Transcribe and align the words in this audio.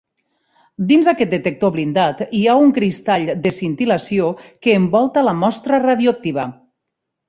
Dins 0.91 1.09
d'aquest 1.09 1.33
detector 1.35 1.73
blindat 1.75 2.25
hi 2.39 2.43
ha 2.47 2.57
un 2.63 2.73
cristall 2.79 3.31
d'escintil·lació 3.45 4.35
que 4.45 4.77
envolta 4.83 5.29
la 5.31 5.39
mostra 5.47 5.87
radioactiva. 5.89 6.53